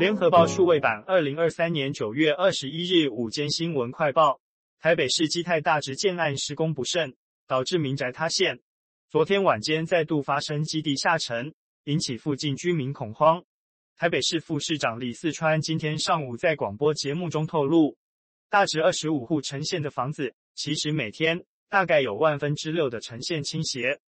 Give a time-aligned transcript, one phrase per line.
[0.00, 4.40] 联合报数位版，二零二三年九月二十一日午间新闻快报：
[4.78, 7.14] 台北市基泰大直建案施工不慎，
[7.46, 8.58] 导致民宅塌陷。
[9.10, 11.52] 昨天晚间再度发生基地下沉，
[11.84, 13.44] 引起附近居民恐慌。
[13.98, 17.94] 台北市副市长李四川今天上午在广播节目中透露，
[18.48, 24.00] 大直二十五户呈现的房子，其实每天大概有万分之六的呈现倾斜，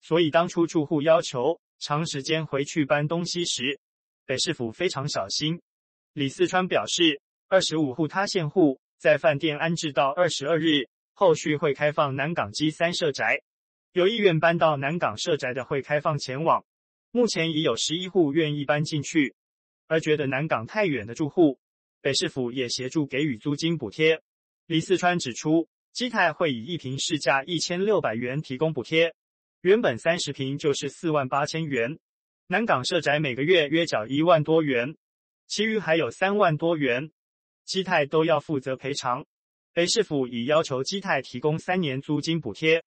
[0.00, 3.80] 所以当初住户要求长时间回去搬东西时，
[4.30, 5.60] 北市府非常小心。
[6.12, 13.40] 李四川表示，二十五户塌陷户在饭店安置到二十二日，后续会开放南港基三社宅，
[13.92, 16.64] 有意愿搬到南港社宅的会开放前往。
[17.10, 19.34] 目前已有十一户愿意搬进去，
[19.88, 21.58] 而觉得南港太远的住户，
[22.00, 24.22] 北市府也协助给予租金补贴。
[24.66, 29.12] 李四川指出，基泰会以一坪市价一千六百元提供补贴，
[29.62, 31.98] 原本三十坪就是四万八千元。
[32.52, 34.96] 南港社宅每个月约缴一万多元，
[35.46, 37.12] 其余还有三万多元，
[37.64, 39.24] 基泰都要负责赔偿。
[39.72, 42.82] 北市府已要求基泰提供三年租金补贴。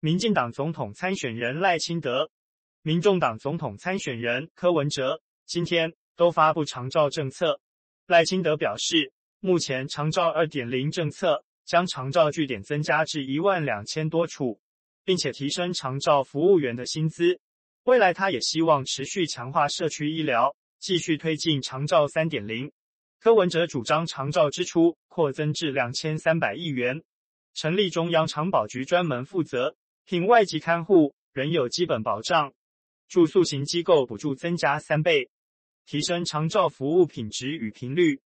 [0.00, 2.28] 民进党总统参选人赖清德、
[2.82, 7.60] 民众党总统参选人柯文哲今天都发布长照政策。
[8.08, 14.58] 赖清德表示，目前长照二点零政策将长照据点增加至一万两千多处，
[15.04, 17.38] 并且提升长照服务员的薪资。
[17.84, 22.72] 未来，他也希望持续强化社区医疗，继续推进长照三点零。
[23.20, 27.02] 柯文哲主张长照支出扩增至两千三百亿元，
[27.52, 32.54] 成立中央长保局专门负责，聘外籍看护仍有基本保障，
[33.06, 35.28] 住宿型机构补助增加三倍，
[35.84, 38.18] 提升长照服务品质与频率，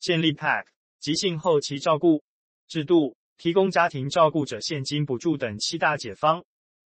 [0.00, 0.64] 建立 PAC
[0.98, 2.22] 急性后期照顾。
[2.66, 6.42] 制度，提供家庭照顾者现金补助等七大解方，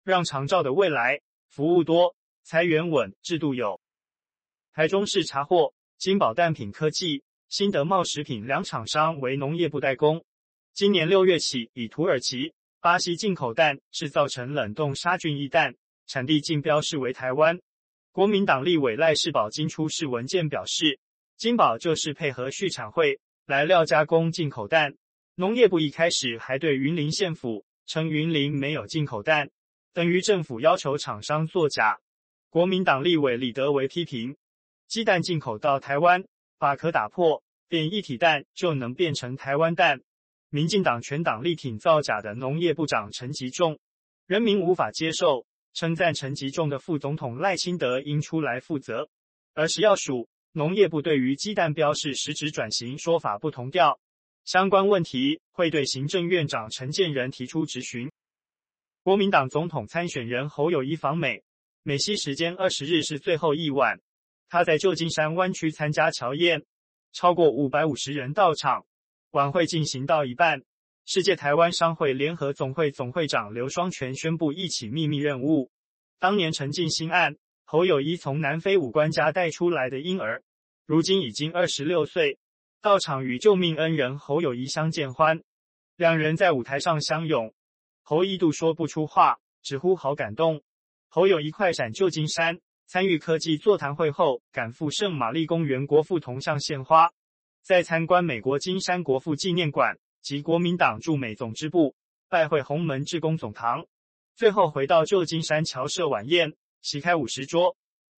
[0.06, 1.20] 让长照的未来。
[1.50, 3.80] 服务多，财源稳，制度有。
[4.74, 10.26] 台中市查获金宝蛋品科技、新德茂食品两厂商为农业部代工，
[10.74, 15.76] 今年六月起以土耳其、巴西进口蛋制造成冷冻杀菌液蛋，
[16.08, 17.60] 产地竞标示为台湾。
[18.12, 21.00] 国民党立委赖士葆今出示文件表示，
[21.38, 24.96] 金宝就是配合畜产会来料加工进口蛋。
[25.36, 29.50] 农业部一开始还对云林县府称云林没有进口蛋。
[29.96, 32.02] 等于政府要求厂商作假。
[32.50, 34.36] 国民党立委李德维批评，
[34.90, 36.26] 鸡蛋进口到台湾，
[36.60, 40.02] 把壳打破，变一体蛋就能变成台湾蛋。
[40.50, 43.80] 民进党全党力挺造假的农业部长陈吉仲，
[44.28, 49.08] 人民无法接受，称赞陈吉仲的副总统赖清德应出来负责。
[49.54, 53.98] 而食药署农业部对于鸡蛋标示实质转型说法不同调，
[54.44, 58.12] 相关问题会对行政院长陈建仁提出质询。
[59.06, 61.44] 国民党总统参选人侯友谊访美，
[61.84, 64.00] 美西时间二十日是最后一晚。
[64.50, 66.66] 他在旧金山湾区参加侨宴，
[67.14, 68.88] 超过五百五十人到场。
[69.30, 70.64] 晚会进行到一半，
[71.06, 75.70] 世界台湾商会联合总会总会长刘双全宣布一起秘密任务：
[76.18, 80.42] 当年陈进兴案，侯友谊从南非武官家带出来的婴儿，
[80.88, 82.40] 如今已经二十六岁，
[82.82, 85.44] 到场与救命恩人侯友谊相见欢，
[85.96, 87.54] 两人在舞台上相拥。
[88.08, 90.62] 侯一度说不出话，直呼好感动。
[91.08, 97.12] 侯有一快闪旧金山，参与科技座谈会后，赶赴圣玛丽公园国父铜像献花，
[97.64, 101.96] 在参观美国金山国父纪念馆及国民党驻美总支部，
[102.30, 103.84] 拜会鸿门志工总堂，
[104.36, 107.76] 最后回到旧金山侨社晚宴，席开五十桌，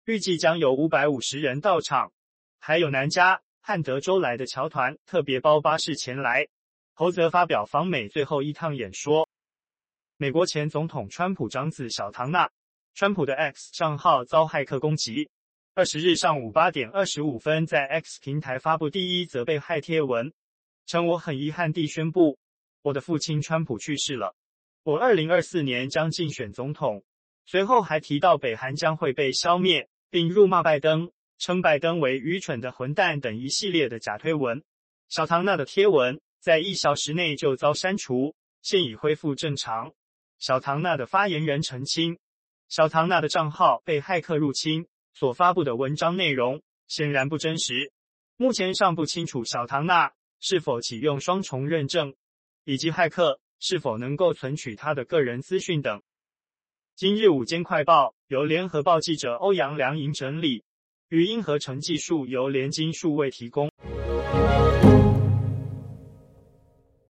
[0.07, 2.11] 预计将有五百五十人到场，
[2.59, 6.49] 还有南加汉德州来的侨团特别包巴士前来。
[6.93, 9.29] 侯则发表访美最后一趟演说。
[10.19, 12.50] 美国前总统川普长子小唐纳，
[12.94, 15.28] 川普的 X 账号遭骇客攻击。
[15.75, 20.32] 二十日上午八点二十五分，在 X 平台发布第一则被害贴文，
[20.87, 22.38] 称我很遗憾地宣布，
[22.81, 24.34] 我的父亲川普去世了。
[24.84, 27.05] 我二零二四年将竞选总统。
[27.44, 34.64] 随后还提到北韩将会被消灭，并辱骂拜登，称拜登为愚蠢的混蛋等一系列的假推文。
[35.11, 39.93] 小唐纳的贴文在一小时内就遭删除，现已恢复正常。
[40.38, 42.19] 小唐纳的发言人澄清，
[42.69, 47.93] 小唐纳的账号被骇客入侵，所发布的文章内容显然不真实。
[48.37, 52.15] 目前尚不清楚小唐纳是否启用双重认证，
[52.65, 56.03] 以及骇客是否能够存取他的个人资讯等。
[56.94, 60.65] 今日午间快报由联合报记者欧阳良莹整理，
[61.09, 63.71] 语音合成技术由联金数位提供。